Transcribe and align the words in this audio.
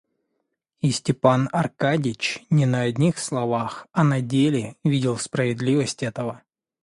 И 0.79 0.89
Степан 0.91 1.47
Аркадьич 1.51 2.43
не 2.49 2.65
на 2.65 2.81
одних 2.81 3.19
словах, 3.19 3.85
а 3.91 4.03
на 4.03 4.19
деле 4.21 4.75
видел 4.83 5.15
справедливость 5.19 6.01
этого. 6.01 6.41